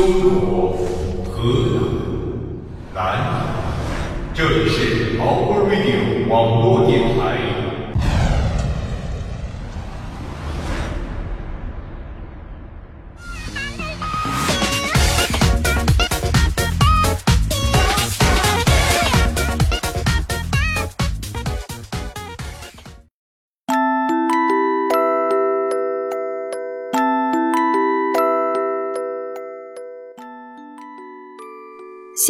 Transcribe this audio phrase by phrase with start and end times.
[0.00, 0.78] 中国、
[1.30, 3.04] 河南、南，
[4.32, 7.39] 这里是 Power Radio 网络电台。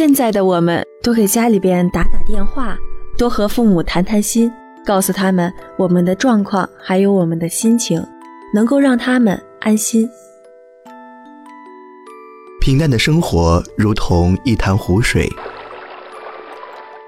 [0.01, 2.75] 现在的我们多给家里边打打电话，
[3.19, 4.51] 多和父母谈谈心，
[4.83, 8.03] 告诉他们我们的状况，还有我们的心情，
[8.51, 10.09] 能够让他们安心。
[12.59, 15.29] 平淡的生活如同一潭湖水，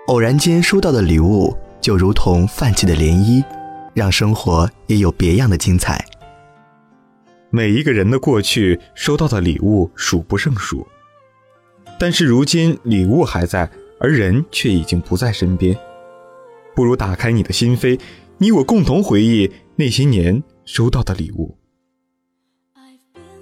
[0.05, 3.43] 偶然间收到的礼物就如同泛起的涟漪，
[3.95, 6.05] 让生活也有别样的精彩。
[7.49, 10.85] 每一个人的过去收到的礼物数不胜数。
[12.03, 15.73] 但是如今礼物还在，而人却已经不在身边。
[16.75, 17.97] 不如打开你的心扉，
[18.39, 21.57] 你我共同回忆那些年收到的礼物。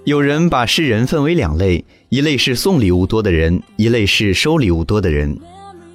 [0.04, 5.36] 有人把世人分为两类，一类是送礼物多的人，一类是收礼物多的人。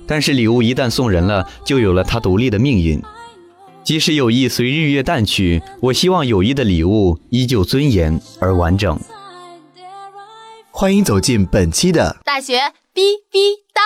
[0.05, 3.01] 但是礼物一旦送人了，就有了它独立的命运。
[3.85, 8.99] 即使友谊随日月淡去，我希望友谊的礼物依旧尊严而完整。
[10.79, 13.39] 欢迎走进本期的大学逼逼
[13.73, 13.81] 刀。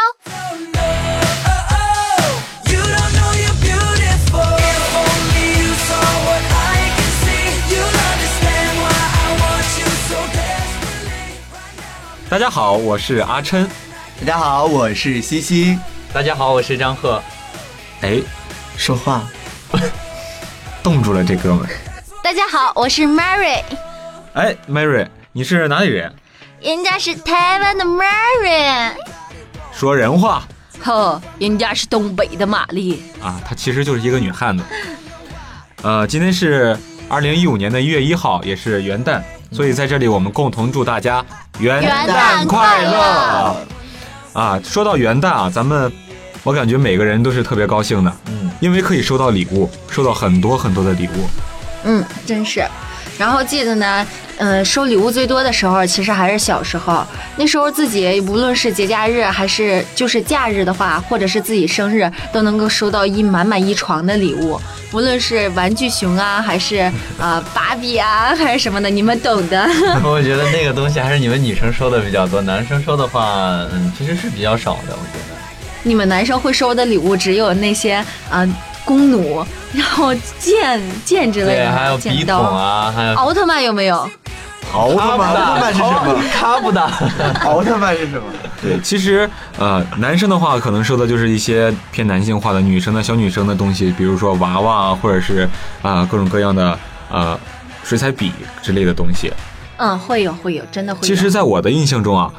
[12.29, 13.65] 大家好，我是阿琛。
[14.19, 15.79] 大家好，我是西西。
[16.11, 17.23] 大家好，我是张赫。
[18.01, 18.19] 哎，
[18.75, 19.23] 说话，
[20.83, 21.65] 冻住了这哥们。
[22.21, 23.63] 大家好，我是 Mary。
[24.33, 26.13] 哎，Mary，你是哪里人？
[26.61, 28.91] 人家是台湾的 Mary，
[29.73, 30.43] 说人话。
[30.79, 34.63] 呵，人家是东北的玛丽啊，她其实就是一个女汉子。
[35.81, 36.77] 呃，今天是
[37.09, 39.19] 二零一五年的一月一号，也是元旦，
[39.51, 41.25] 所以在这里我们共同祝大家
[41.57, 43.57] 元旦快乐。
[44.33, 45.91] 啊，说到元旦啊，咱们
[46.43, 51.27] 我感觉每个人都是特别高兴的，嗯，因为可以收到礼物，收到很多很多的礼物。
[51.85, 52.63] 嗯，真是。
[53.17, 54.05] 然后记得呢，
[54.37, 57.05] 嗯，收礼物最多的时候，其实还是小时候。
[57.35, 64.59] 那时候自己无论是节假日还是就是假日的话，或者是自己生日，都能够收到一满满一床的礼物。
[64.91, 69.69] 无论是玩具熊啊，还是啊芭比啊，还是什么的，你们懂的。
[70.03, 73.23] 我觉得那个东西还是你们女生收的比较多，男生收的话，
[73.71, 74.93] 嗯，其实是比较少的。
[74.93, 75.35] 我觉得
[75.83, 78.47] 你们男生会收的礼物只有那些啊。
[78.85, 84.09] 弓弩，然后剑剑之类的，还有笔筒啊，还有奥特曼有没有？
[84.73, 86.23] 奥特曼，奥特曼是什么？
[86.33, 86.89] 卡布达，
[87.45, 88.23] 奥特曼是什么？
[88.61, 95.49] 对，其实呃，男生的话可能收的就是一些偏男性化的，女生的小女生的东西，比如说娃娃，或者是
[95.81, 96.77] 啊各种各样的
[97.11, 97.37] 呃
[97.83, 98.31] 水彩笔
[98.61, 99.33] 之类的东西。
[99.77, 101.05] 嗯，会有会有，真的会有。
[101.05, 102.31] 其实，在我的印象中啊，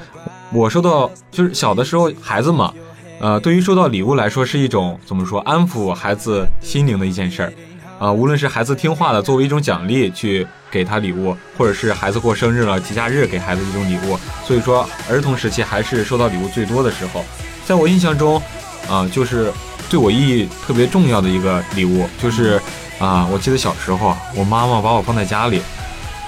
[0.53, 2.73] 我收到就是小的时候孩子嘛。
[3.23, 7.53] 呃，对于收到礼物来说，是一种怎么说安抚孩子心灵的一件事儿，
[8.01, 17.25] 啊，无论是孩子听话了，作为一种奖励去给他礼物，或者是孩子过生日了，节假日给孩子一种礼物，所以说儿童时期还是收到礼物最多的时候。
[17.65, 18.43] 在我印象中，
[18.91, 19.53] 啊，就是
[19.89, 22.61] 对我意义特别重要的一个礼物，就是
[22.99, 25.63] 啊，我记得小时候，我妈妈把我放在家里，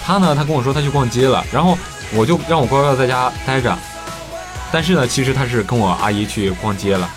[0.00, 1.77] 她呢，她跟我说她去逛街了，然后
[2.15, 3.77] 我就让我乖乖在家待着。
[4.75, 7.09] 但是呢，其实他是跟我阿姨去逛街了。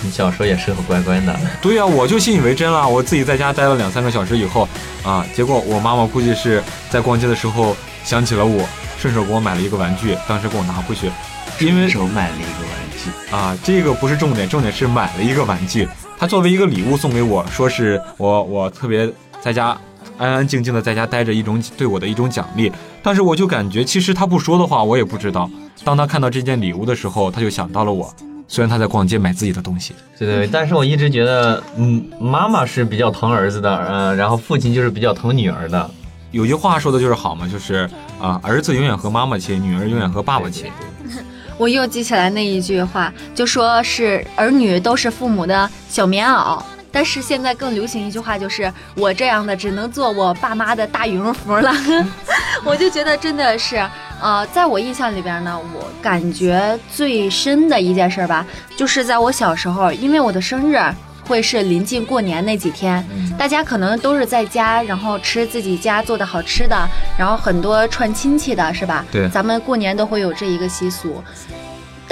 [0.00, 1.36] 你小时候也是个乖乖的。
[1.60, 2.88] 对呀，我就信以为真了。
[2.88, 4.68] 我自己在家待了两三个小时以后，
[5.02, 8.64] 啊，结果我妈妈估计是在逛街的时候想起了我，
[8.96, 11.10] 顺手给我买了一个玩具，当时给我拿回去。
[11.58, 15.88] 因为手买了一个玩具啊，这个不是重点，重点是买了一个玩具。
[16.16, 19.10] 他作为一个礼物送给我，说是我我特别
[19.42, 19.76] 在家
[20.18, 22.70] 安安静静的在家待着一种对我的一种奖励。
[23.02, 25.48] 但是我就感觉，其实他不说的话，我也不知道。
[25.84, 28.12] 当他看到这件礼物的时候，他就想到了我。
[28.50, 35.90] 虽然他在逛街买自己的东西，对对，但是我一直觉得，嗯，妈妈是比较疼儿子的，嗯，然后父亲就是比较疼女儿的。
[36.30, 37.88] 有句话说的就是好嘛，就是
[38.18, 40.64] 啊，儿子永远和妈妈亲，女儿永远和爸爸亲。
[41.58, 46.58] 我又记起来那一句话，就说是儿女都是父母的小棉袄。
[46.90, 51.72] 但是现在更流行一句话，就是我这样的只能做我爸妈的大羽绒服了。
[52.64, 53.76] 我就觉得真的是，
[54.20, 58.44] 呃，在我印象里边呢，我感觉最深的一件事吧，
[58.76, 60.78] 就是在我小时候，因为我的生日
[61.24, 66.76] 会是临近过年那几天，嗯大家可能都是在家，然后吃自己家做的好吃的，
[67.16, 69.04] 然后很多串亲戚的是吧？
[69.12, 71.22] 对咱们过年都会有这一个习俗。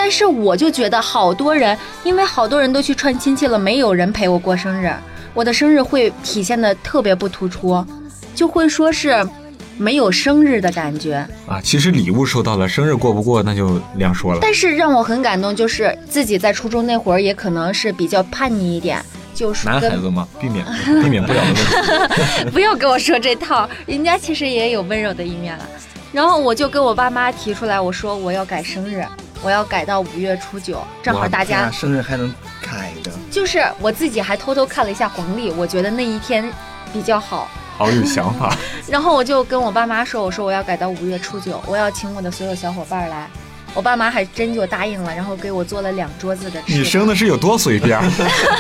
[0.06, 4.88] 但是我就觉得好多人，因为好多人都去串亲戚了，没有人陪我过生日，
[5.35, 7.85] 我的生日会体现的特别不突出，
[8.32, 9.29] 就会说是
[9.76, 11.26] 没有生日的感觉。
[11.49, 14.38] 啊，其实礼物收到了，生日过不过那就两说了。
[14.41, 19.05] 但是让我很感动，就是自己在初中那会儿也可能是比较叛逆一点，
[19.35, 20.64] 就是男孩子嘛，避免
[21.02, 22.50] 避免不了的问题。
[22.55, 25.67] 不要跟我说这套，人家其实也有温柔的一面了。
[26.12, 29.05] 然后我就跟我爸妈提出来，我说我要改生日，
[29.43, 36.50] 我要改到五月初九，正好大家生日还能改的，就是我自己还偷偷看了一下黄历，我觉得那一天
[36.93, 37.49] 比较好。
[37.77, 38.56] 好有想法，
[38.88, 43.29] 然后我就跟我爸妈说，我说我要改到五月初九，我要请我的所有小伙伴来。
[43.75, 46.79] 我爸妈还真就答应了，然后给我做了两桌子的吃的。
[46.79, 48.00] 你生的是有多随便？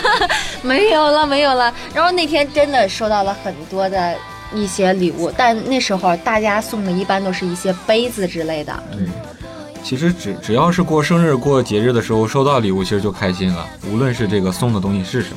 [0.60, 1.72] 没有了，没有了。
[1.94, 4.14] 然后那天真的收到了很多的
[4.52, 8.82] 一些礼物，但那时候大家送的一般都是一些杯子之类的。
[9.86, 13.64] 其实只只要是过生日、过节日的时候收到礼物，其实就开心了。
[13.88, 15.36] 无论是这个送的东西是什么，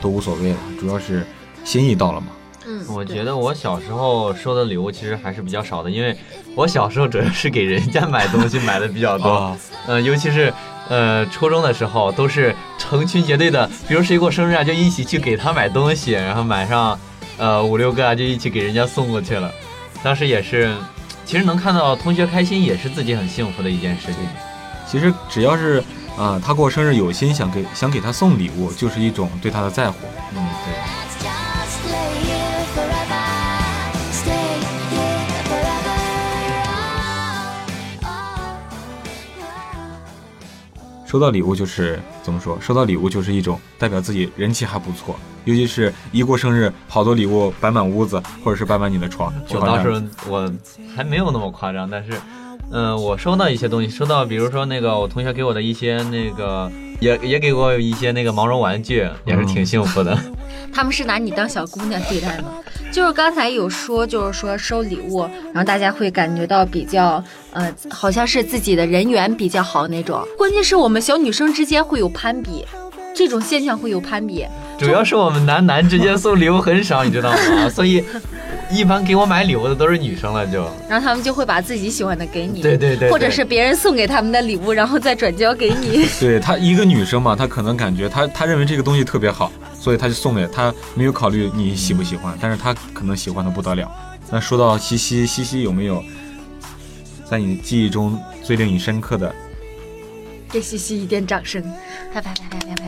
[0.00, 1.26] 都无所谓了，主要是
[1.64, 2.28] 心意到了嘛。
[2.64, 6.16] 嗯，我觉得我小时候收的礼物其实还是比较少的，因为
[6.54, 9.56] 我小时候主要是给人家买东西买的比较多，哦
[9.88, 10.54] 呃，尤其是
[10.88, 16.96] 呃初中的时候，都是成群结队的，比如谁过生日啊，就一起去给他买东西，然后买上
[17.36, 19.50] 呃五六个啊，就一起给人家送过去了。
[20.04, 20.72] 当时也是，
[21.24, 24.16] 其实能看到同学开心，也是自己很幸福的一件事情。
[24.86, 25.82] 其实只要是
[26.18, 29.96] 啊、他过生日有心想给想给他送礼物，就是一种对他的在乎。
[30.34, 30.91] 嗯，对。
[41.12, 42.58] 收到礼物就是怎么说？
[42.58, 45.14] 收到礼物就是一种代表自己人气还不错，
[45.44, 50.50] 尤其是一过生日，好多礼物摆满屋子，或者是摆满你的床，就好像我倒是我
[50.96, 52.18] 还没有那么夸张，但是，
[52.72, 56.70] 嗯、我收到一些东西，收到比如说那个我同学给我的一些那个，
[57.00, 60.18] 也也给我一些那个毛绒玩具，也是挺幸福的。
[60.72, 62.54] 他们是拿你当小姑娘对待吗？
[62.90, 65.20] 就是刚才有说，就是说收礼物，
[65.52, 67.22] 然后大家会感觉到比较，
[67.52, 70.26] 呃，好像是自己的人缘比较好那种。
[70.38, 72.64] 关键是我们小女生之间会有攀比，
[73.14, 74.44] 这种现象会有攀比。
[74.78, 77.68] 主要是我们男男之间送礼物很少你知道吗？
[77.70, 78.02] 所以
[78.70, 93.88] 一般给我买礼物的都是女生了就然后他们就会把自己喜欢的给你对对对或者是别人送给他们的礼物然后再转交给你 对他一个女生嘛她可能感觉她她认为这个东西特别好所以她就送给她没有考虑你喜不喜欢但是她可能喜欢的不得了。
[94.30, 96.02] 那说到西西西西有没有
[97.28, 99.32] 在你记忆中最令你深刻的？
[100.50, 101.62] 给西西一点掌声。
[102.12, 102.81] 拍拍拍拍拍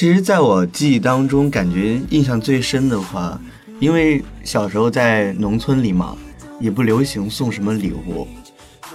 [0.00, 3.38] 其实，在我记忆当中，感觉印象最深的话，
[3.80, 6.16] 因为小时候在农村里嘛，
[6.58, 8.26] 也不流行送什么礼物。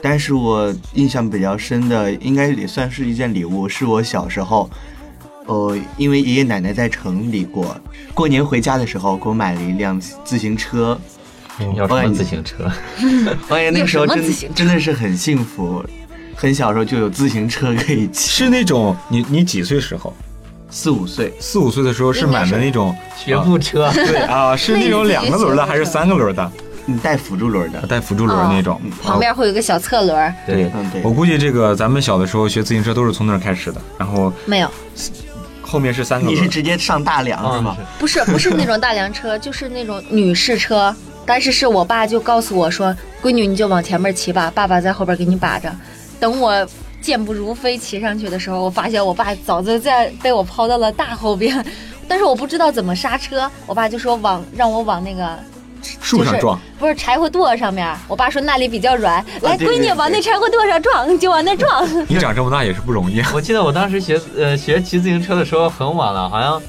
[0.02, 4.68] 但是我印象比较深的，应该也算是一件礼物，是我小时候，
[5.46, 7.80] 呃，因为爷爷奶奶在城里过，
[8.16, 11.00] 过年回家的时候给我买了一辆自行车。
[11.76, 12.64] 要什么自行车？
[13.48, 14.26] 我感觉那个时候真
[14.56, 15.86] 真的是很幸福，
[16.34, 20.12] 很小时候就有自行车可以骑，是那种你你几岁时候？
[20.70, 21.34] 四五岁。
[21.40, 23.90] 四五岁的时候是买的那种学步车。
[23.94, 26.52] 对啊， 是那种两个轮的还是三个轮的？
[26.88, 28.80] 你带辅助轮的，带辅助轮那种。
[29.02, 34.70] 旁边会有一个小侧轮，对，嗯对我，估计这个咱们小的时候学自行车都是从那儿开始的，然后没有，
[35.64, 36.36] 后面是三个轮。
[36.36, 37.76] 你是直接上大梁是吗？
[37.98, 40.96] 不是不是那种大梁车， 就是那种女士车。
[41.26, 45.76] 但是是我爸就告诉我说：“闺女，你就往前面骑吧，爸爸在后边给你把着。”
[46.20, 46.68] 等我
[47.06, 51.64] 健步如飞骑上去的时候，我发现我爸早就在被我抛到了大后边，
[52.08, 53.50] 但是我不知道怎么刹车。
[53.68, 55.38] 我爸就说往让我往那个
[56.02, 57.96] 树上撞，不是柴火垛上面。
[58.08, 61.88] 我爸说那里比较软，来，闺女往那柴火垛上撞，你就往那撞。
[62.10, 63.22] 你长这么大也是不容易。
[63.36, 66.62] 我记得我当时学呃学骑自行车的时候很晚了，好像，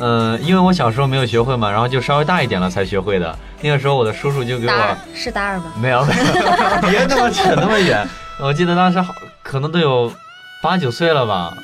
[0.00, 3.38] 呃，因为我小时候没有学会嘛，然后就稍微大一点了才学会的。
[3.60, 5.66] 那个时候我的叔叔就给我，是大二吗？
[5.80, 6.22] 没有没有，
[6.90, 8.04] 别那么扯那么远。
[8.38, 9.14] 我记得当时好
[9.48, 10.12] 可能都有
[10.60, 11.56] 八九岁了吧，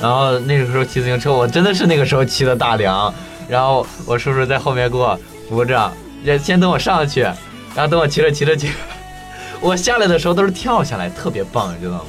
[0.00, 3.14] 然后那个时候骑自行车，我真的是那个时候骑的大梁，
[3.48, 5.16] 然后我叔叔在后面给我
[5.48, 5.90] 扶着，
[6.24, 8.72] 也先等我上去，然后等我骑着骑着骑，
[9.60, 12.00] 我下来的时候都是跳下来，特别棒，你知道吗？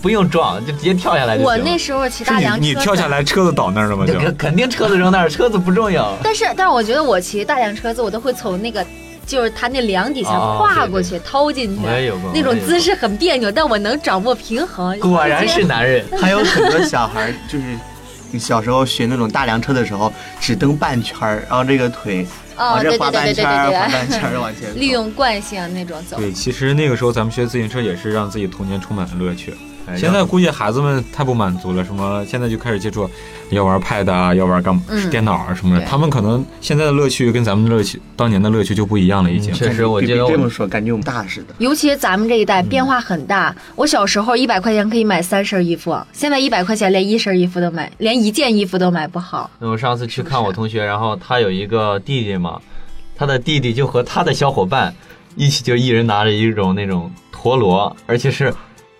[0.00, 1.44] 不用撞，就直接跳下来就行。
[1.44, 3.08] 我那时候骑大梁车，你你跳下。
[3.08, 4.06] 来，车子倒那儿了吗？
[4.06, 6.16] 就肯肯定车子扔那儿，车子不重要。
[6.22, 8.86] 但是，但是我觉得我骑大梁车子，我都会从那个，
[9.28, 14.98] 就是他那梁底下哦跨过去，掏进去，我也有过那种姿势很别扭，但我能掌握平衡。
[15.00, 16.02] 果然是男人。
[16.18, 17.64] 还有很多小孩儿就是
[18.30, 24.74] 你小时候学那种大梁车的时候，只蹬半圈儿，然后这个腿哦，往这滑对对对对对半圈儿，滑对半圈儿往前。
[24.80, 26.16] 利用惯性那种走。
[26.16, 29.54] 对，其实那个时候咱们学自行车也是让自己童年充满了乐趣。
[29.88, 33.08] 哎现在估计孩子们太不满足了，什么现在就开始接触，
[33.50, 35.84] 要玩 Pad 啊，要玩干嗯电脑啊什么的。
[35.86, 39.52] 他们可能现在的乐趣跟咱们的乐趣，当年的乐趣就不一样了，已经。
[39.52, 41.54] 嗯确实，我觉得这么说，感觉我们大似的。
[41.58, 43.54] 尤其咱们这一代变化很大。
[43.74, 49.50] 我小时候一百块钱可以买三身衣服，现在一百块钱连一身衣服都买，连一件衣服都买不好。
[49.58, 52.60] 我上次去看我同学，然后他有一个弟弟嘛，
[53.16, 54.94] 他的弟弟就和他的小伙伴
[55.34, 58.52] 一起，就一人拿着一种那种陀螺，而且是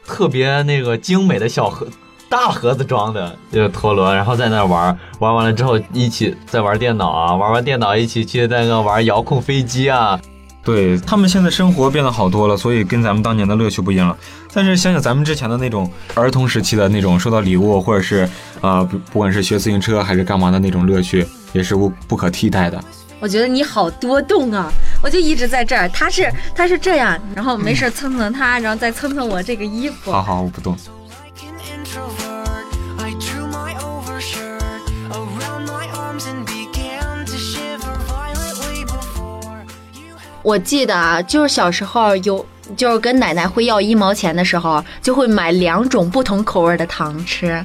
[0.09, 1.87] 特别那个精美的小盒。
[2.31, 10.21] 大盒子装的这个陀螺，然后在那玩儿，玩完了之后一起再玩电脑啊，玩完电脑一起去那个玩遥控飞机啊，
[10.63, 14.17] 对他们现在生活变得好多了，所以跟咱们当年的乐趣不一样了。
[14.53, 18.29] 但是想想咱们之前的那种儿童时期的那种收到礼物，或者是
[18.61, 22.79] 呃不不管是学自行车还是干嘛的那种乐趣，也是不不可替代的。
[23.21, 24.73] 我觉得你好多动啊！
[25.03, 30.13] 我就一直在这儿，他是他是这样，然后没事蹭蹭他，然后再蹭蹭我这个衣服。
[30.13, 30.77] 好好，我不动。
[31.09, 32.67] Like an introvert,
[32.99, 40.15] I drew my overshirt around my arms and began to shiver violently before you.
[40.43, 42.47] 我记得啊，就是小时候有，
[42.77, 47.65] 就是跟奶奶会要一毛钱的时候，就会买两种不同口味的糖吃，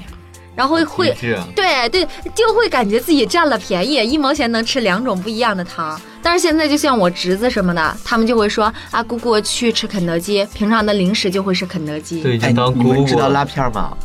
[0.55, 1.13] 然后会
[1.55, 5.99] 对对，就会感觉自己占了便宜，一毛钱能吃两种不一样的糖。
[6.21, 13.97] 但是现在就像我侄子什么的，他们就会说啊，姑姑去吃肯德基，平常的零食就会是肯德基，对，哎，就当你知道辣片吗？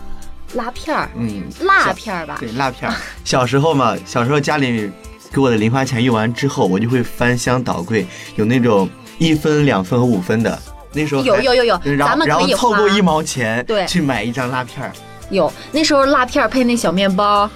[0.55, 2.97] 辣片儿、嗯，辣片儿吧对，辣片儿。
[3.23, 4.91] 小时候嘛，小时候家里
[5.31, 8.89] 给我的零花钱用完之后，我就会翻箱倒柜，有那种
[9.19, 10.59] 一分、两分和五分的。
[10.95, 14.91] 那时候有有有有咱们可以然后凑够一毛钱，对去买一张辣片儿。
[15.31, 17.49] 有那时候辣片儿配那小面包，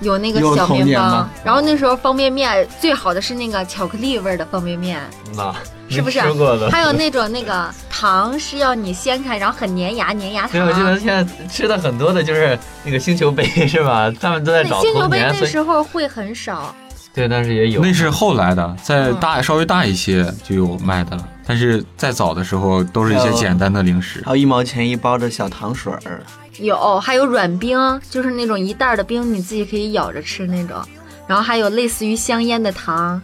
[0.00, 5.00] 有那个小面包然后那时候方便面最好的是那个巧克力味儿的方便面，
[5.36, 5.54] 那
[5.88, 6.70] 是不是吃的？
[6.70, 10.98] 还有那种那个糖是要你掀开，然后很粘牙粘牙对，我记得。
[10.98, 14.10] 现在吃的很多的就是那个星球杯是吧？
[14.20, 16.74] 他们都在那找星球杯那时候会很少，
[17.14, 17.82] 对，但是也有。
[17.82, 24.30] 那是后来的，在嗯大稍微大一些就有卖的了，但是再早的时候都是一些简单的零食还。
[24.30, 26.22] 有一毛钱一包的小糖水儿，
[26.58, 30.76] 有还有软冰，就是那种一袋儿的冰，你自己可以咬着吃那种。
[31.26, 33.20] 然后还有类似于香烟的糖，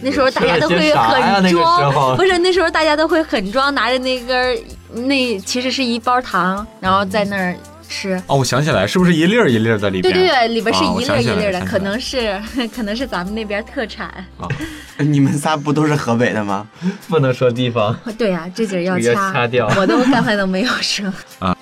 [0.00, 4.56] 那时候大家都会很那个时候装，不是那时候大家都会很装，拿着那根儿，
[4.92, 7.56] 那其实是一包糖，然后在那儿
[7.88, 8.14] 吃。
[8.28, 10.14] 哦，我想起来，是不是一粒儿一粒儿在里边？
[10.14, 12.40] 对对对，里边是一粒儿一粒儿的，可能是
[12.74, 14.24] 可能是咱们那边特产。
[14.98, 16.66] 你们仨不都是河北的吗？
[17.08, 21.04] 不能说地方， 对呀、这节儿要要掐，掐掉我都刚才都没有说。
[21.40, 21.56] Time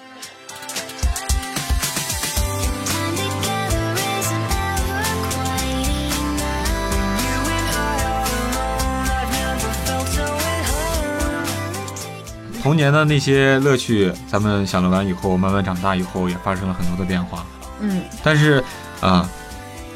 [12.62, 17.44] 童年的那些乐趣，咱们想了完以后，慢慢长大以后，也发生了很多的变化。
[17.80, 18.62] 嗯，但是
[19.00, 19.28] 啊、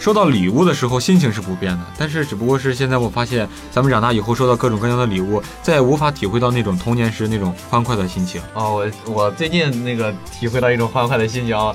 [0.00, 8.42] 收到礼物的时候心情是不变的，但是只不过是现在我发现，咱们长大以后收到各种各样的礼物，再也无法体会到那种童年时那种欢快的心情。
[8.54, 8.74] 哦，
[9.06, 11.72] 我我最近那个体会到一种欢快的心情啊。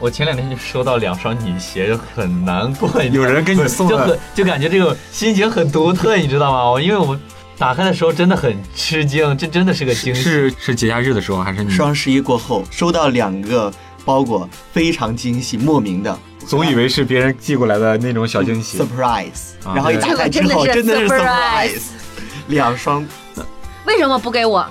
[0.00, 2.90] 我前两天就收到两双女鞋，就很难过。
[3.04, 6.68] 有人给你送了就很就感觉这个心情很独特，你知道吗？
[6.68, 7.16] 我因为我
[7.62, 10.20] 打开的时候真的很吃惊，这真的是个惊喜。
[10.20, 13.72] 是是节假日的时候，还是你双十一过后收到两个
[14.04, 21.82] 包裹，非常惊喜，莫名的总以为是别人寄过来的那种小惊喜？surprise，啊然后一打开之后真真的是 surprise，
[22.48, 23.06] 两双
[23.86, 24.66] 为什么不给我？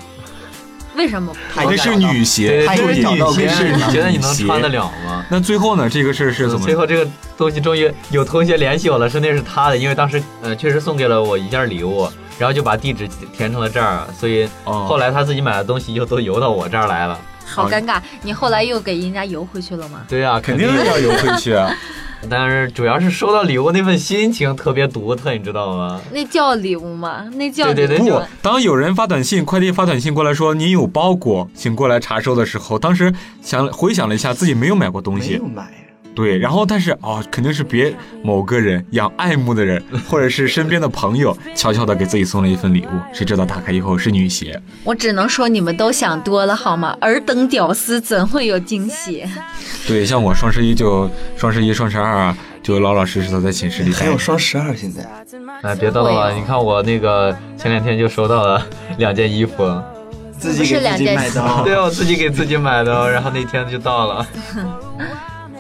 [0.97, 1.39] 为什么不？
[1.55, 5.25] 太那是女鞋，对，他就是女鞋，是你觉得你能穿得了吗？
[5.29, 5.89] 那最后呢？
[5.89, 6.65] 这个事儿是怎么？
[6.65, 12.09] 最后这个东西终于有同学联系我了，说那是他的，因为当时呃确实送给了我一件礼物，
[12.41, 17.19] 然后就把地址填成了这儿，所以哦后来他自己买的东西又都邮到我这儿来了。
[17.45, 18.01] 好尴尬！
[18.23, 20.01] 你后来又给人家邮回去了吗？
[20.09, 21.71] 对啊，肯定是要邮回去啊。
[22.27, 26.01] 但是主要是收到礼物那份心情特别独特，你知道吗？
[26.11, 27.29] 那叫礼物吗？
[27.35, 35.80] 那叫对对对礼物，当有人发短信，快递发短信过来说您有包裹，请过来查收的时候，当时想回想了一下，自己没有买过东西没有，买。
[36.13, 44.61] 对，然后但是哦，肯定是别某个人养爱慕的人， 或者是身边的朋友， 悄悄的给自己送了一份礼物，谁知道打开以后是女鞋。
[44.83, 46.97] 我只能说你们都想多了好吗？
[46.99, 49.25] 尔等屌丝怎会有惊喜？
[49.87, 54.05] 对，像我双十一就双十一、双十二啊，就老老实实的在寝室里待着。
[54.05, 55.03] 还有双十二现在，
[55.61, 58.65] 哎，别叨叨了，你看我那个前两天就收到了
[58.97, 59.63] 两件衣服，
[60.37, 61.61] 自己给自己买的哦。
[61.63, 64.27] 对啊，我自己给自己买的，然后那天就到了。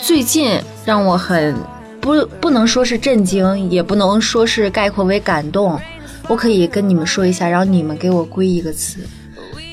[0.01, 1.55] 最近让我很
[2.01, 5.79] 不不能说是震惊，也不能说是概括为感动。
[6.27, 8.97] 我可以跟你们说一下，然后你们给我归一个词，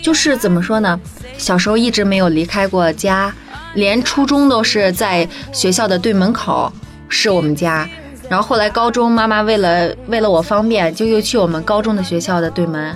[0.03, 1.01] 就是怎么说呢？
[1.39, 3.35] 小时候一直没有离开过家，
[3.75, 6.71] 连初中都是在学校的对门口
[7.09, 7.89] 是我们家。
[8.29, 12.95] 然后后来高中，妈妈为了为了我方便，就又去我们高中的学校的对门，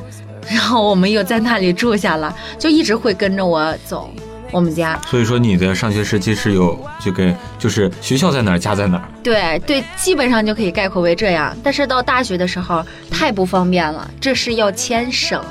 [0.49, 4.11] 然后我们又在那里住下了，就一直会跟着我走
[4.53, 5.01] 我们家。
[5.09, 9.09] 所以说你的上学时期是有就跟就是学校在哪儿，家在哪儿。
[9.25, 11.57] 对对，基本上就可以概括为这样。
[11.65, 15.43] 但是到大学的时候太不方便了，这是要迁省，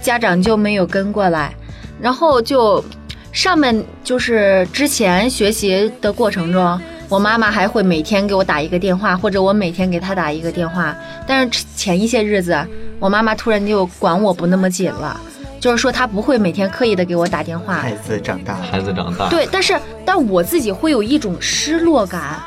[0.00, 1.52] 家长就没有跟过来，
[2.00, 2.84] 然后就
[3.32, 10.94] 上面就是之前学习的过程中，我妈妈还会每天给我打一个电话，或者我每天给她打一个电话。
[11.26, 12.56] 但是前一些日子，
[12.98, 15.18] 我妈妈突然就管我不那么紧了，
[15.62, 22.42] 就是说他不会每天刻意的给我打电话，孩子长大，孩子长大，对，但是但我自己会有一种失落感，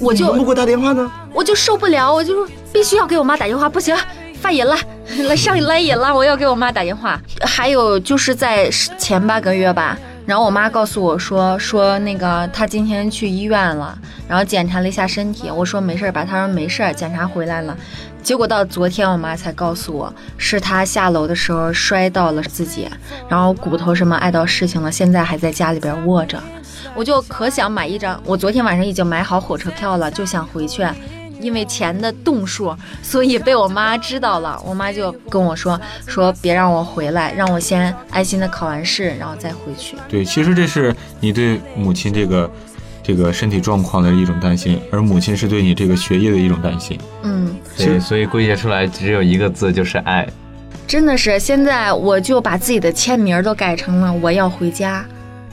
[0.00, 1.08] 我就怎么不给我打电话呢？
[1.32, 3.96] 我就受不了，我就必须要给我妈打电话，不行，
[4.40, 4.76] 犯瘾了，
[5.28, 7.20] 来 上来瘾了，我要给我妈打电话。
[7.40, 17.76] 还有就是在前半个月吧，然后我妈告诉我说说那个她今天去医院了，然后检查了一下身体，我说没事儿吧，她说没事儿，检查回来了。
[18.24, 22.88] 结果到昨天，我妈才告诉我，是她下楼的时候摔到了自己，
[23.28, 26.42] 然后骨头什么碍到事情了，现在还在家里边卧着。
[26.94, 30.82] 我就可想买一张，我昨天晚上已经买好火车票了，就想回去，
[31.38, 34.58] 因为钱的动数，所以被我妈知道了。
[34.64, 39.98] 我妈就跟我说说别让我回来，让我先安心的考完试，然后再回去。
[40.08, 42.50] 对，其实这是你对母亲这个
[43.04, 46.98] 这个身体状况的一种担心，而母亲是对你这个学业的一种担心。
[47.22, 50.26] 嗯，对，所以归结出来只有一个字，就是爱。
[50.86, 55.04] 真的是，现在我就把自己的签名都改成了我要回家，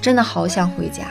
[0.02, 1.04] 真的好想回家。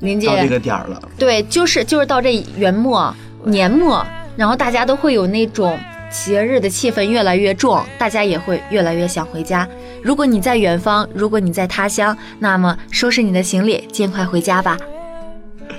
[0.00, 4.06] 林姐，到这个点儿了，对，就是就是到这元末年末，
[4.36, 5.78] 然后大家都会有那种
[6.10, 9.68] 节日的气氛越来越重，大家也会越来越想回家。
[10.02, 14.78] 如果你在远方，如果你在他乡，那么收拾你的行李，尽快回家吧。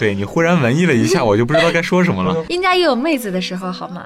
[0.01, 2.43] 对你忽然文艺了一下， 我就不知道该说什么了。
[2.49, 4.03] 人家也有妹子的时候，好吗？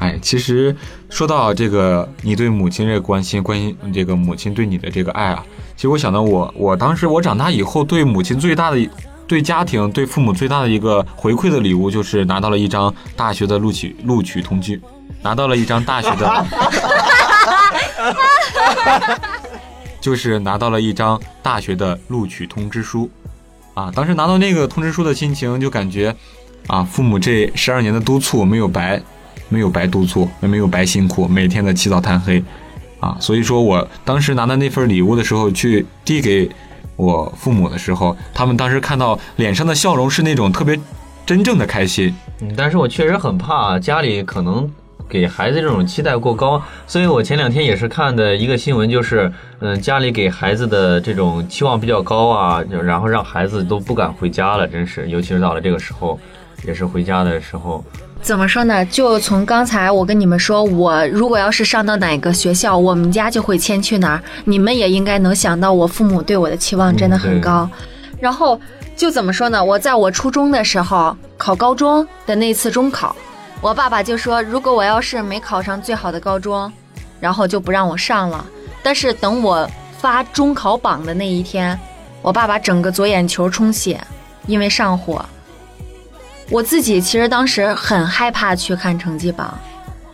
[0.00, 0.74] 哎，其实
[1.08, 8.76] 说到这个，你对母亲这个关心，关心这个母亲对你的这个爱啊，其实我想到我，我当时我长大以后对母亲最大的、
[9.32, 14.78] 对家庭、对父母最大的一个回馈的礼物，就是拿到了一张大学的录取录取通知，
[15.22, 16.46] 拿到了一张大学的，
[20.02, 23.08] 就是拿到了一张大学的录取通知书，
[23.72, 26.14] 啊，当时拿到那个通知书的心情，就感觉，
[26.66, 29.00] 啊，父母这十二年的督促没有白。
[29.48, 32.44] 没有白督促，也没有白辛苦，每天的起早贪黑，
[33.00, 36.50] 啊，所以说我当时拿到那份礼物的时候，去递给
[36.96, 40.78] 我父母的时候，他们当时看到脸上的笑容是那种特别
[41.24, 42.14] 真正的开心。
[42.40, 44.70] 嗯，但是我确实很怕家里可能
[45.08, 56.18] 给孩子这种期待过高，所以我前两天也是看的一个新闻，就是嗯，家里给孩子的这种期望比较高啊，然后让孩子都不敢回家了，真是，尤其是到了这个时候，
[56.64, 57.84] 也是回家的时候。
[58.20, 58.86] 怎么说呢？
[58.86, 64.22] 就从刚才我跟你们说，我如果要是上到哪个学校，我们家就会迁去哪儿。
[64.44, 67.68] 你们也应该能想到，我父母对我的期望真的很高。
[68.20, 68.60] 然后
[68.94, 69.64] 就怎么说呢？
[69.64, 73.16] 我在我初中的时候考高中的那次中考，
[73.60, 76.72] 我爸爸就说，如果我要是没考上最好的高中，
[77.18, 78.44] 然后就不让我上了。
[78.84, 81.76] 但是等我发中考榜的那一天，
[82.22, 84.00] 我爸爸整个左眼球充血，
[84.46, 85.24] 因为上火。
[86.52, 89.58] 我自己其实当时很害怕去看成绩榜，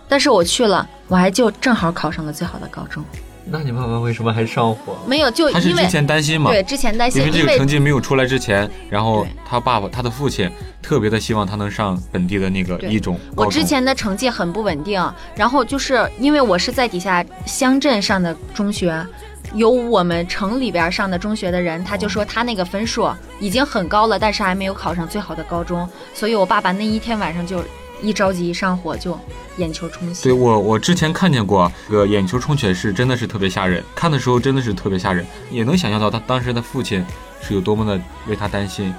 [0.08, 3.02] 但是我去了，我还就正好考上了最好的高中。
[3.50, 4.96] 那你爸爸为什么还上火？
[5.04, 10.48] 没有，就因为他是之前担心嘛，对之前担心，因为这个成绩没有出来之前，然后他爸爸他的父亲
[10.80, 13.18] 特别的希望他能上本地的那个一中。
[13.34, 15.02] 我之前的成绩很不稳定，
[15.34, 19.04] 然后就是因为我是在底下乡镇上的中学，
[19.54, 23.08] 有我们城里边上的中学的人，他就说他那个分数
[23.40, 27.62] 已经很高了，但是还没有考上最好的高中，所以我爸爸那一天晚上就
[28.02, 29.18] 一着急一上火就
[29.56, 30.24] 眼球充血。
[30.24, 37.04] 对我，我之前看见过，这个眼球充血是真的是特别吓人，看的时候真的是特别吓人，也能想象到他当时的父亲
[37.40, 38.94] 是有多么的为他担心。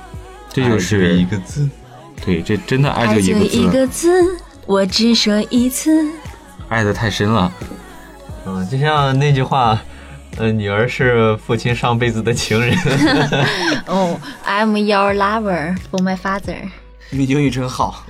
[0.52, 1.70] 这就是一个字，
[2.26, 4.10] 对，这真的爱爱就一个字，一个字，
[4.66, 6.04] 我只说一次。
[6.68, 7.52] 爱的太深了。
[8.46, 9.80] 嗯，就像那句话，
[10.38, 12.78] 呃，女儿是父亲上辈子的情人。
[13.88, 16.58] 哦、i m your lover for my father。
[17.12, 18.06] 你英语真好。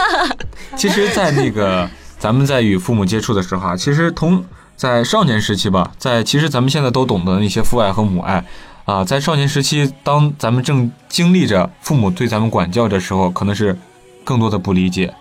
[0.76, 1.88] 其实，在那个
[2.18, 4.44] 咱们在与父母接触的时候啊，其实同
[4.76, 8.44] 在少年时期吧，在其实咱们现在都懂得那些父爱和母爱
[8.84, 13.76] 啊，在少年时期，当咱们正经历着父母对咱们管教的时候，可能是
[14.22, 15.12] 更多的不理解。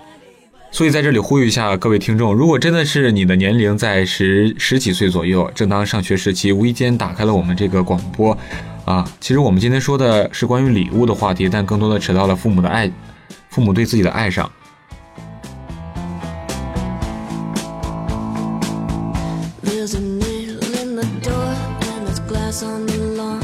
[0.75, 8.37] 所以在这里呼吁一下各位听众，如果真的是你的年龄在十十几岁左右，正当上学时期，无意间打开了我们这个广播，
[8.83, 12.91] 啊，其实我们今天说的是关于礼物的话题，但更多的扯到了父母的爱，
[13.47, 14.51] 父母对自己的爱上。
[19.63, 23.39] There's a nail in the door and there's glass on the lawn.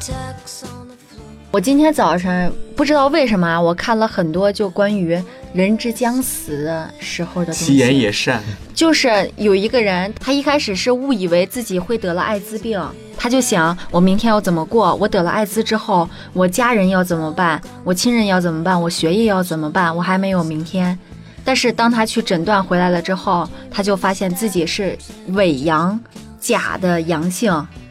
[0.00, 1.24] Tacks on the floor.
[1.50, 5.20] 我今天早晨不知道为什么啊，我看了很多就关于
[5.52, 7.96] 人之将死的时候的东西其言。
[7.96, 8.42] 也善，
[8.74, 12.80] 就是有一个人，他一开始是误以为自己会得了艾滋病，
[13.16, 14.94] 他就想我明天要怎么过？
[14.96, 17.60] 我得了艾滋之后，我家人要怎么办？
[17.82, 18.80] 我亲人要怎么办？
[18.80, 19.94] 我学业要怎么办？
[19.94, 20.98] 我还没有明天。
[21.44, 24.96] 但是当他去诊断回来了之后，他就发现自己是
[25.28, 25.98] 伪阳，
[26.38, 27.87] 假的阳性，是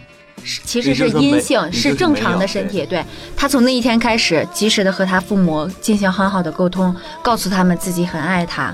[0.64, 2.86] 其实是阴性，是是正常的身体。
[2.86, 3.04] 对
[3.36, 8.74] 他从那一天开始，及时的和他父母进行很好的沟通，告诉他们自己很爱他。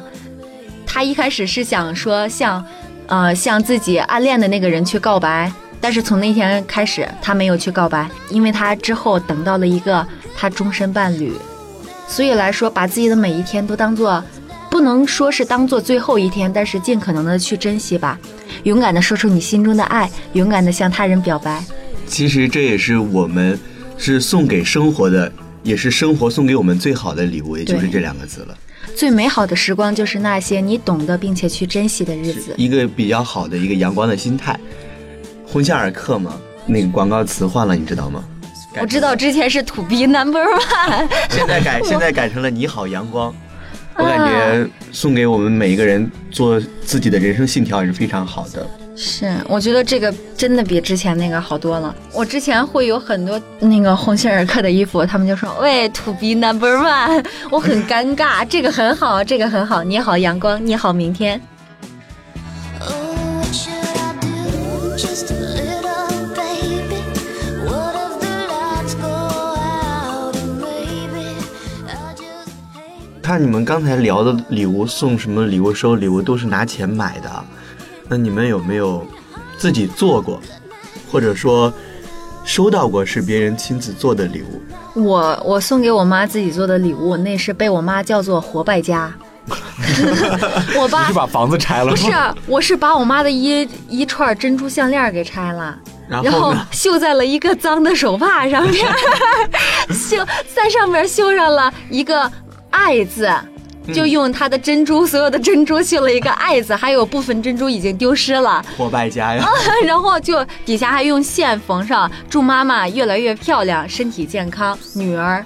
[0.86, 2.64] 他一开始是想说向，
[3.08, 11.34] 呃，向自己暗恋的那个人去告白，但是从那天开始，他没有去告白，因为他之后等到了一个他终身伴侣。
[12.08, 14.24] 所以来说，把自己的每一天都当做，
[14.70, 18.20] 不能说是当做最后一天，但是尽可能的去珍惜吧，
[18.64, 21.64] 勇敢的说出你心中的爱，勇敢的向他人表白。
[22.08, 23.60] 其实这也是我们
[23.98, 25.32] 是送给生活的，
[25.64, 28.58] 也是生活送给我们最好的礼物，也就是这两个字了。
[28.96, 32.54] 最美好的时光就是那些你懂得并且去珍惜的日子。
[32.58, 34.60] 一个比较好的一个阳光的心态。
[35.46, 36.36] 红夏尔克嘛，
[36.66, 38.24] 那个广告词换了，你知道吗？
[38.82, 43.34] 我知道之前是土逼 number one，现在改 现在改成了你好阳光。
[43.96, 48.68] 我感啊觉送给我们每一个人做自己的人生信条也是非常好的。
[48.96, 51.96] 是，我觉得这个真的比之前那个好多了。
[52.14, 61.42] 我之前会有很多那个鸿星尔克的衣服，他们就说：“喂，to be number one。”我很尴尬，这个很好，这个很好，你好阳光，你好明天。
[73.24, 77.46] 看你们刚才聊的礼物送什么礼物收礼物都是拿钱买的，
[78.10, 79.08] 那你们有没有
[79.58, 80.42] 自己做过，
[81.10, 81.74] 或者说
[82.44, 85.02] 收到过是别人亲自做的礼物？
[85.02, 89.10] 我我送给我妈自己做的礼物，那是被我妈叫做活败家。
[90.78, 92.12] 我爸你是把房子拆了不是？，
[92.46, 95.80] 我是把我妈的一一串珍珠项链给拆了。
[96.10, 96.68] 然后然后呢？
[96.72, 98.86] 绣在了一个脏的手帕上面，
[99.90, 100.18] 绣
[100.54, 102.30] 在上面绣上了一个
[102.74, 103.30] “爱”字，
[103.94, 109.48] 就用它的珍珠，所有的珍珠绣了一个“爱”字，还有部分珍珠已经丢失了，破败家呀！
[109.86, 115.46] 然后就底下还用线缝上“祝妈妈越来越漂亮，身体健康，女儿”。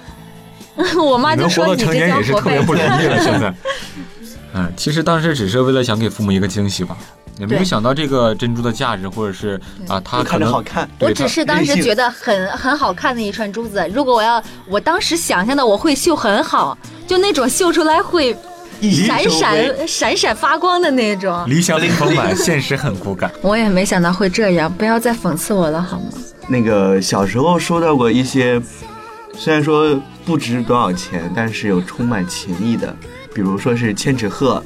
[0.96, 3.02] 我妈就说：“你这别不容家。
[3.02, 3.52] 易了，现在。
[4.54, 6.96] 嗯，其实当时只是为了想给父母一个惊喜吧，
[7.38, 18.36] 也没有想到这个珍珠的价值，或者是啊，它可看着能好看，我只是当时觉得很很好看的一串珠子，如果我要，我当时想象的我会绣很好，就那种绣出来会
[19.06, 21.44] 闪闪闪闪发光的那种。
[21.48, 23.30] 理想很丰满，现实很骨感。
[23.42, 26.10] 我也没想到会这样，不要再讽刺我了好吗？
[26.48, 28.60] 那个小时候收到过一些，
[29.36, 32.94] 虽然说不值多少钱，但是有充满情意的，
[33.34, 34.62] 比如说是千纸鹤、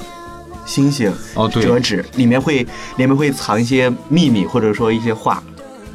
[0.65, 2.63] 星星、哦，对，折纸，里面会
[2.97, 5.43] 里面会藏一些秘密，或者说一些话。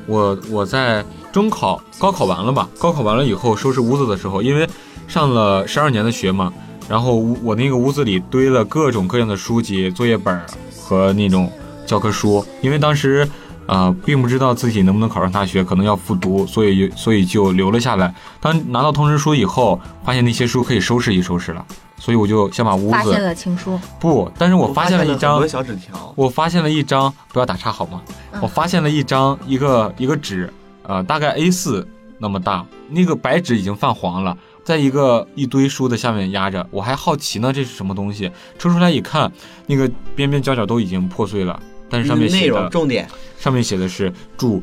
[0.05, 2.67] 我我在中考、高考完了吧？
[2.79, 4.67] 高考完了以后收拾屋子的时候，因为
[5.07, 6.51] 上了十二年的学嘛，
[6.87, 10.39] 然后屋我那个屋子里堆了各种各样的书籍、作业本
[10.81, 11.51] 和那种
[11.85, 12.45] 教科书。
[12.61, 13.27] 因为当时
[13.65, 18.13] 啊、呃并不知道自己能不能考上大学，可能要复读，所以所以就留了下来。
[18.39, 21.65] 当拿到通知书以后，发现那些书可以收拾一收拾了，
[21.97, 28.01] 所以我就先把屋发现情书，不，但是我发现了一张小纸条，我发现了一张，不要打岔好吗？
[28.31, 31.87] 嗯我发现了一张一个一个纸，呃，大概 A 四
[32.19, 36.67] 那么大，那个白纸已经泛黄了，在一个一堆书的下面压着。
[36.69, 38.31] 我还好奇呢，这是什么东西？
[38.59, 39.31] 抽出来一看，
[39.65, 43.07] 那个边边角角都已经破碎了，但是上面内写的容重点，
[43.39, 44.61] 上面写的是祝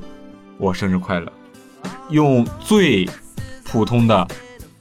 [0.57, 1.33] 我生日快乐，
[2.11, 3.09] 用最
[3.65, 4.25] 普通的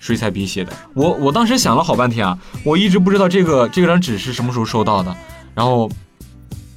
[0.04, 0.74] 水彩笔写的。
[0.94, 5.16] 我我当时想了好半天啊，我一直不知道这个这张纸是什么时候收到的，
[5.56, 5.90] 然后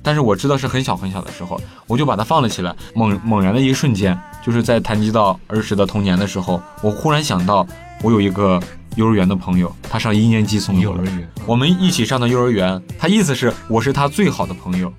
[0.00, 2.72] 但是我知道是很小很小的时候，我就把它放了起来。
[2.94, 7.66] 猛猛然的一瞬间，就是在谈及到儿时的童年的时候，我忽然想到，
[8.00, 8.62] 我有一个
[8.94, 11.10] 幼儿园的朋友，他上一年级送给我的，
[11.46, 14.92] 我们一起上的幼儿园，他意思是我是他最好的朋友，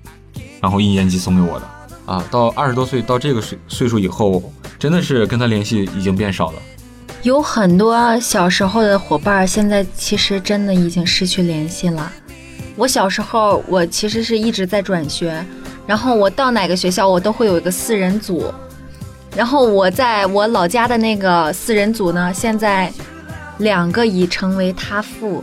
[0.60, 1.66] 然后一年级送给我的。
[2.04, 6.58] 啊，到二十多岁到这个岁岁数以后，真的是跟他联系已经变少了。
[7.22, 12.10] 有很多小时候的伙伴，现在其实真的已经失去联系了。
[12.76, 15.44] 我小时候，我其实是一直在转学，
[15.84, 18.52] 然后我到哪个学校，我都会有一个四人组。
[19.36, 22.90] 然后我在我老家的那个四人组呢，现在
[23.58, 25.42] 两个已成为他父。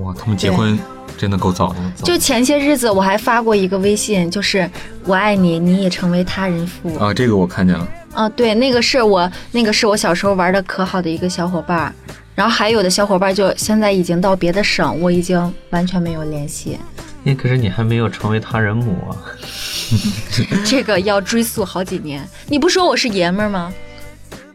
[0.00, 0.78] 哇，他们结婚
[1.16, 1.76] 真的够早的。
[2.04, 4.70] 就前些日子我还发过一个微信，就是
[5.04, 6.96] 我爱你，你也成为他人父。
[6.96, 7.86] 啊，这个我看见了。
[8.12, 11.94] 啊，对，那个是我那个是我小时候玩的可好的一个小伙伴儿，
[12.34, 16.78] 然后还有的小伙伴就现在已经到别的省，我已经完全没有联系。
[17.24, 19.12] 哎，可是你还没有成为他人母啊！
[20.64, 22.26] 这个要追溯好几年。
[22.46, 23.72] 你不说我是爷们儿吗？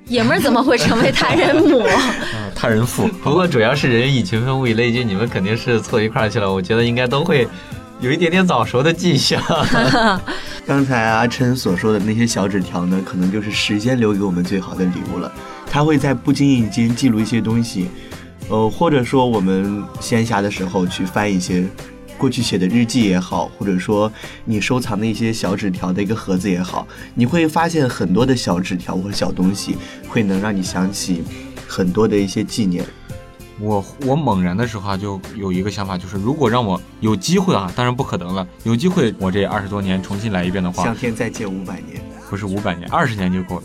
[0.08, 1.82] 爷们儿怎么会成为他人母？
[2.54, 3.08] 他人父。
[3.24, 6.52] 不过主要是人以群分，物以类聚，你们肯定是凑一块儿去了。
[6.52, 7.48] 我觉得应该都会
[8.04, 9.42] 有一点点早熟的迹象。
[10.68, 15.32] 刚才阿琛所说的那些小纸条呢，可能就是时间留给我们最好的礼物了。
[15.66, 17.88] 它会在不经意间记录一些东西，
[18.50, 21.66] 呃，或者说我们闲暇的时候去翻一些
[22.18, 24.12] 过去写的日记也好，或者说
[24.44, 26.86] 你收藏的一些小纸条的一个盒子也好，
[27.16, 29.78] 你会发现很多的小纸条或者小东西，
[30.10, 31.24] 会能让你想起
[31.66, 32.84] 很多的一些纪念。
[33.64, 42.02] 我我猛然的时候啊，就有一个想法，就是如果让我有机会啊，当然不可能了，有机会我这二十多年重新来一遍的话向，天再借五百年。
[42.30, 43.64] 不是五百年，二十年就够了。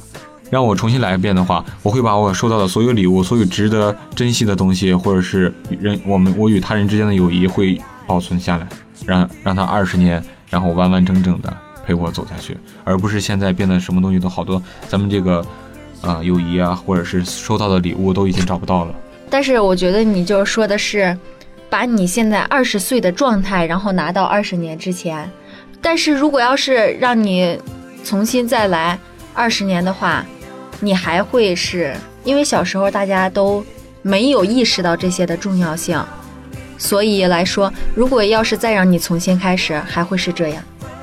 [0.51, 8.69] 让我重新来一遍的话，我会把我收到的所有礼物、所有值得珍惜的东西，或者是人我们我与他人之间的友谊，会保存下来，
[9.07, 15.45] 让让他二十年，然后完完整整的陪我走下去，而不是现在变得什么东西都好多，咱们这个
[16.03, 18.95] 啊、友谊啊，或者是收到的礼物都已经找不到了。
[19.31, 21.17] 但是我觉得你就是说的是，
[21.71, 25.31] 把你现在二十岁的状态，然后拿到二十年之前。
[25.81, 27.59] 但是如果要是让你
[28.03, 28.99] 重新再来
[29.35, 30.25] 二十年的话，
[30.81, 33.65] 你还会是因为小时候大家都
[34.03, 36.03] 没有意识到这些的重要性，
[36.79, 40.63] 所以来说，如果要是再让你重新开始，还会是这样，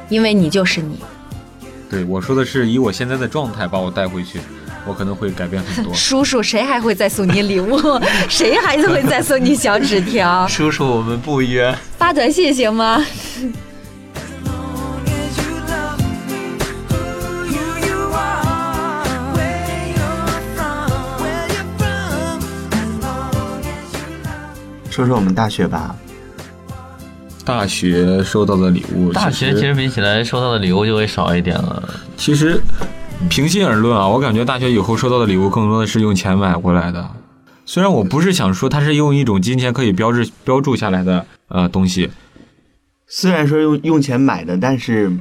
[0.09, 0.99] 因为你就是你。
[1.89, 4.39] 对我说的是以我现在的状态把我带回去，
[4.87, 5.93] 我可能会改变很多。
[5.93, 7.79] 叔叔，谁还会再送你礼物？
[8.29, 10.47] 谁还会再送你小纸条？
[10.47, 11.75] 叔叔，我们不约。
[11.97, 13.03] 发短信行吗
[14.43, 15.99] ？long as you love
[16.89, 16.95] who
[17.85, 22.39] you are, where you're from, where you're from,
[22.71, 24.91] as long as you love.
[24.91, 25.95] 说说我们大学吧，
[27.43, 31.81] 大学收到的礼物，大学其实比起来收到的礼物就会少一点了。
[32.17, 32.61] 其实，
[33.29, 37.09] 平心而论啊，我感觉大学以后收到的礼物更多的是用钱买回来的。
[37.65, 42.09] 虽然我不是想说它是用一种金钱可以标志标注下来的呃东西，
[43.07, 45.11] 虽然说用用钱买的，但是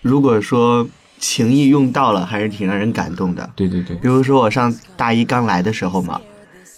[0.00, 3.48] 如果说情谊用到了，还是挺让人感动的。
[3.54, 6.20] 对对对，比如说我上大一刚来的时候嘛，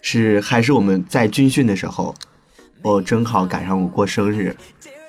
[0.02, 2.14] 是还是我们在军训的时候，
[2.82, 4.56] 我正好赶上我过生日，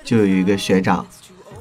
[0.04, 1.04] 就有一个学长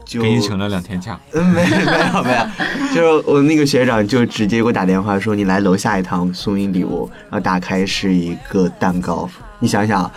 [0.08, 1.20] 就给你请了两天假。
[1.34, 1.78] 嗯，没没
[2.14, 7.10] 有没有，就是我那个学长就直接给我打电话说你来楼下一趟，送你礼物。
[7.24, 10.10] 然后打开是一个蛋糕，你想想，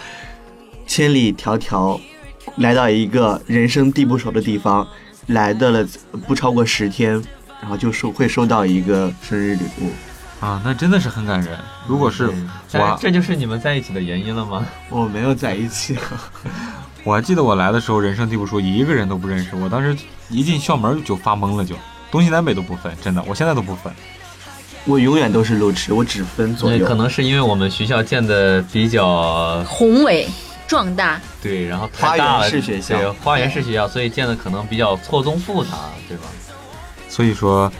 [0.87, 2.01] 千里迢迢
[2.57, 4.87] 来到一个人生地不熟的地方，
[5.27, 5.87] 来的了
[6.27, 7.13] 不超过十天，
[7.61, 9.91] 然后就收会收到一个生日礼物。
[10.45, 11.59] 啊，那真的是很感人。
[11.87, 12.31] 如果是
[12.73, 14.65] 哎我，这就是你们在一起的原因了吗？
[14.89, 15.99] 我没有在一起，
[17.03, 19.57] 我还记得我来的时候人生地不熟，一个人都不认识。
[19.57, 19.97] 我当时
[20.29, 21.75] 一进校门就发懵了就，
[22.11, 23.93] 东西南北都不分，真的，我现在都不分。
[24.85, 26.79] 我永远都是路痴，我只分左右。
[26.79, 30.27] 那可能是因为我们学校建的比较宏伟
[30.67, 35.71] 壮大，对，然后太大了，花园式学校对，花园式学校，所以建的可能比较错综复杂，
[36.09, 36.25] 对吧？
[37.09, 37.71] 所以说，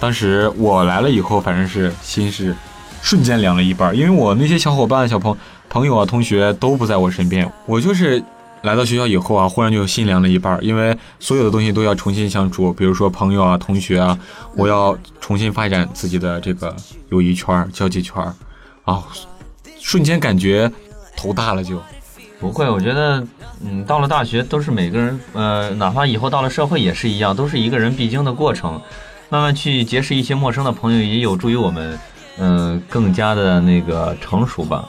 [0.00, 2.54] 当时我来了以后，反正是心是
[3.02, 5.36] 瞬间凉了一半，因为我那些小伙伴、小朋
[5.68, 8.22] 朋友啊、同学都不在我身边，我就是
[8.62, 14.18] 来到学校以后啊，忽然就心凉了一半儿，因为所有的东西都要重新相处，比如说朋友啊、同学啊，
[14.56, 16.74] 我要重新发展自己的这个
[17.10, 18.34] 友谊圈儿、交际圈儿，
[18.84, 19.04] 啊，
[19.78, 20.70] 瞬间感觉
[21.16, 21.80] 头大了就。
[22.40, 23.26] 不会，我觉得，
[23.64, 28.80] 嗯，到了大学都是每个人，呃，哪怕以后到了社会也是一样，都是一个人必经的过程。
[29.28, 31.98] 慢慢去结识一些陌生的朋友，也有助于我们，
[32.38, 34.88] 嗯、更加的那个成熟吧。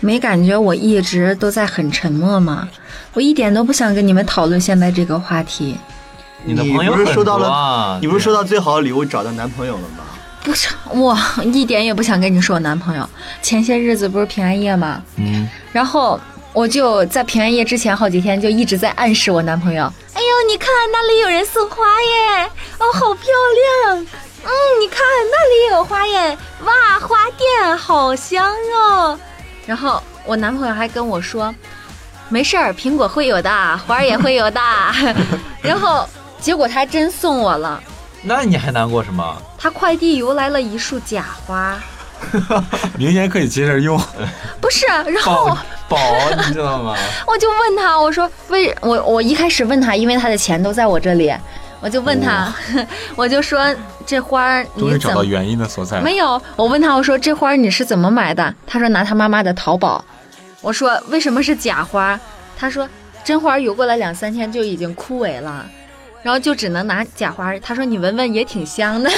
[0.00, 2.68] 没感觉我一直都在很沉默吗？
[3.14, 5.76] 我一点都不想跟你们讨论现在这个话题。
[6.44, 10.04] 你的朋友不是很收到了你不是收到最好的礼物找到男朋友了吗？
[10.44, 13.08] 不是，我一点也不想跟你说我男朋友。
[13.42, 15.02] 前些日子不是平安夜吗？
[15.16, 16.20] 嗯，然后
[16.52, 22.44] 我就在平安夜之前好几天就一直在暗示我男朋友：“哎呦，你看那里有人送花耶，
[22.78, 23.24] 哦，好漂
[23.88, 23.98] 亮！
[23.98, 24.98] 嗯，你看
[25.32, 28.46] 那里有花耶，哇，花店好香
[28.78, 29.18] 哦。”
[29.66, 31.54] 然后我男朋友还跟我说
[32.30, 33.50] ：“没事儿，苹果会有的，
[33.86, 34.60] 花儿也会有的。
[35.60, 36.08] ”然后
[36.40, 37.82] 结果他还真送我了，
[38.22, 39.36] 那你还难过什么？
[39.58, 41.76] 他快递邮来了一束假花，
[42.96, 44.00] 明年可以接着用。
[44.60, 45.46] 不是，然后
[45.88, 46.94] 宝宝，你知道吗？
[47.26, 51.34] 我就问他，我说为我我一开始问他，因为他的钱都在我这里，
[51.80, 52.52] 我就问他，
[53.16, 56.00] 我就说这花儿终于你怎么找到原因的所在。
[56.00, 56.40] 没有？
[56.56, 58.54] 我问他，我说这花儿你是怎么买的？
[58.66, 60.04] 他说拿他妈妈的淘宝。
[60.60, 62.18] 我说为什么是假花？
[62.58, 62.88] 他说
[63.22, 65.66] 真花邮过来两三天就已经枯萎了。
[66.22, 69.08] 然后就只能拿假花，他说你闻闻也挺香的，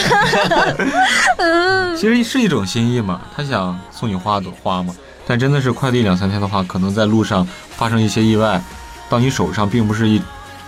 [1.96, 4.94] 其实是一种心意嘛，他想送你花朵花嘛，
[5.26, 8.60] 但真的是快递两三天的话，可能在路上发生一些意外，
[9.08, 10.20] 到你手上并不是一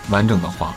[0.09, 0.73] 完整的花。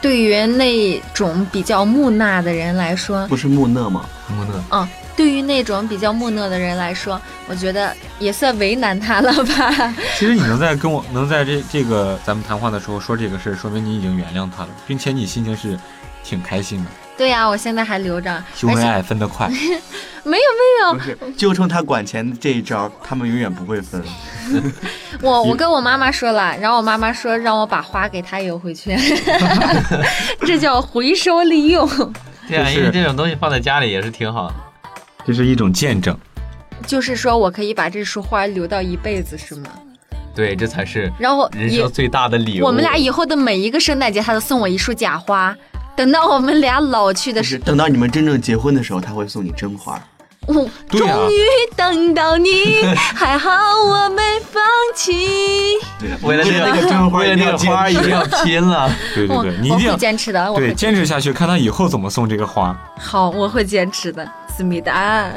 [0.00, 4.04] 对于那种比较木讷的人来说，不是木讷吗？
[4.28, 9.94] 木讷，嗯，对于那种比较木讷的人来说，我觉得也算为难他了吧。
[10.16, 15.78] 其实你能在跟我能在这这个咱们谈话的时候说这个事儿，说明你已经原谅他了，并且你心情是
[16.22, 16.90] 挺开心的。
[17.20, 19.46] 对呀、我现在还留着，秀恩爱分得快，
[20.24, 24.02] 没有没有，不是，就冲他管钱这一招，他们永远不会分。
[25.20, 28.96] 我我跟我妈妈说了，然后我妈妈说让我把花给她邮回去，
[30.46, 31.86] 这叫回收利用。
[32.48, 34.54] 对啊，就是因为这种东西放在家里也是挺好的。
[35.26, 36.16] 这是一种见证。
[36.86, 39.68] 就是说我可以把这束花留到一辈子，是吗？
[40.34, 42.64] 对，这才是然后人生最大的礼物。
[42.64, 45.54] 我们俩以后的每一个圣诞节，他都送我一束假花。
[46.00, 50.02] 等到我们俩老去的时候等到你们真正结婚的时候，他会送你真花。
[50.46, 51.38] 候，哦对啊终于
[51.76, 53.50] 等到你，还好
[53.84, 54.62] 我没放
[54.94, 55.12] 弃。
[56.22, 58.90] 为了这为了那个真花为了那个花一一定定要拼了。
[59.14, 62.74] 对对对，你一定要坚持的，对坚持下去，看他以后怎么送这个花。
[62.96, 65.30] 好，我会坚持的，思密达。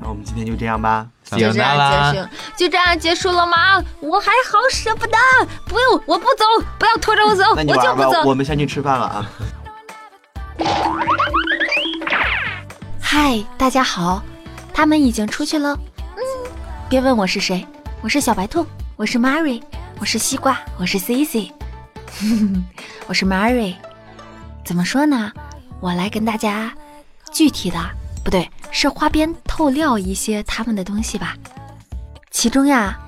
[0.00, 1.06] 那我们今天就这样吧。
[1.38, 3.82] 就这样啦结束，就这样结束了吗？
[4.00, 5.16] 我还好舍不得，
[5.66, 6.44] 不用，我不走，
[6.78, 8.22] 不要拖着我走，我就不走。
[8.24, 9.30] 我们先去吃饭了啊。
[13.00, 14.22] 嗨，大家好，
[14.72, 15.78] 他们已经出去了。
[16.16, 16.22] 嗯，
[16.88, 17.66] 别问我是谁，
[18.02, 18.66] 我是小白兔，
[18.96, 19.62] 我是 Mary，
[20.00, 21.52] 我是西瓜，我是 Cici，
[23.06, 23.74] 我是 Mary。
[24.64, 25.30] 怎么说呢？
[25.80, 26.72] 我来跟大家
[27.30, 27.78] 具体的，
[28.24, 31.36] 不对，是花边透料一些他们的东西吧。
[32.32, 32.98] 其中呀，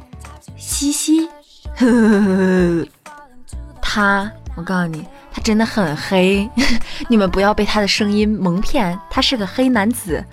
[0.56, 1.28] 西西，
[1.76, 2.86] 呵
[3.82, 6.48] 他，我告诉你，他真的很黑，
[7.10, 10.24] 你们不要被他的声音蒙骗，他是个黑男子。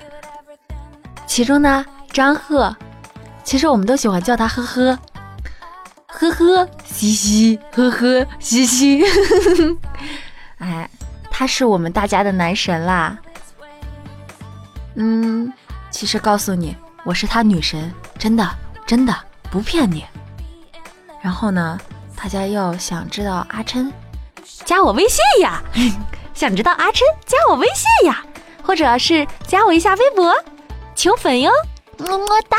[1.25, 2.73] 其中呢，张赫，
[3.43, 4.99] 其实我们都喜欢叫他呵呵，
[6.05, 9.03] 呵呵，西西，呵呵，西西，
[10.59, 10.87] 哎，
[11.31, 13.17] 他是我们大家的男神啦。
[14.95, 15.51] 嗯，
[15.89, 18.47] 其实告诉你，我是他女神，真的，
[18.85, 19.15] 真的
[19.49, 20.05] 不骗你。
[21.21, 21.79] 然后呢，
[22.15, 23.91] 大家要想知道阿琛，
[24.65, 25.61] 加我微信呀！
[26.33, 28.23] 想知道阿琛，加我微信呀，
[28.61, 30.33] 或者是加我一下微博，
[30.95, 31.51] 求粉哟，
[31.97, 32.57] 么么哒。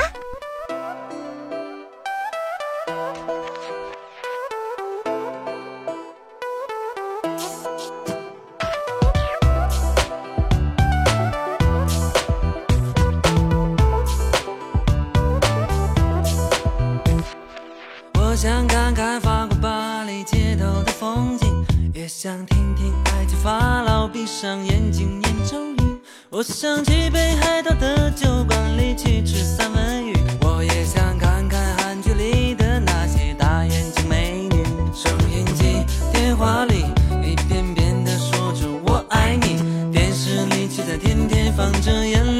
[18.35, 25.97] 我想看看法国巴黎街头的风景，也想听听埃及法老闭上眼睛念咒语。
[26.31, 34.64] 我想去北海道的酒馆里去吃三文鱼，我也想看看韩剧里的那些大眼睛美女。
[34.92, 36.87] 收音机、电话里
[37.23, 42.34] 一遍遍地说着我爱你，电视里却在天天放着眼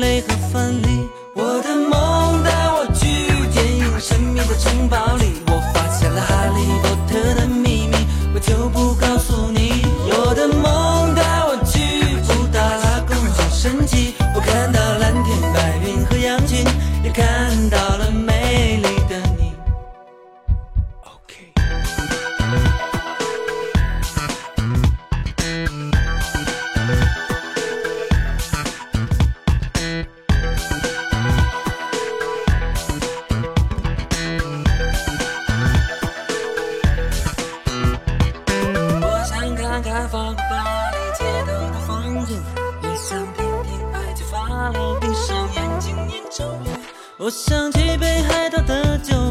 [43.07, 46.69] 想听听爱情发牢，闭上眼睛念咒语。
[47.19, 49.24] 我想起北海道的酒